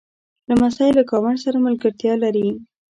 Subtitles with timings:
[0.49, 2.47] لمسی له ګاونډ سره ملګرتیا لري.